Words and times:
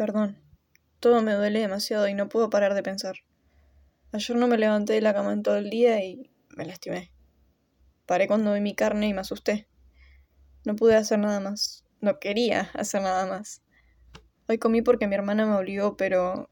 Perdón. 0.00 0.38
Todo 0.98 1.20
me 1.20 1.34
duele 1.34 1.60
demasiado 1.60 2.08
y 2.08 2.14
no 2.14 2.30
puedo 2.30 2.48
parar 2.48 2.72
de 2.72 2.82
pensar. 2.82 3.16
Ayer 4.12 4.34
no 4.34 4.46
me 4.46 4.56
levanté 4.56 4.94
de 4.94 5.02
la 5.02 5.12
cama 5.12 5.34
en 5.34 5.42
todo 5.42 5.58
el 5.58 5.68
día 5.68 6.02
y 6.02 6.30
me 6.56 6.64
lastimé. 6.64 7.12
Paré 8.06 8.26
cuando 8.26 8.54
vi 8.54 8.62
mi 8.62 8.74
carne 8.74 9.08
y 9.08 9.12
me 9.12 9.20
asusté. 9.20 9.68
No 10.64 10.74
pude 10.74 10.96
hacer 10.96 11.18
nada 11.18 11.38
más. 11.40 11.84
No 12.00 12.18
quería 12.18 12.70
hacer 12.72 13.02
nada 13.02 13.26
más. 13.26 13.60
Hoy 14.48 14.56
comí 14.56 14.80
porque 14.80 15.06
mi 15.06 15.16
hermana 15.16 15.44
me 15.44 15.56
obligó, 15.56 15.98
pero 15.98 16.48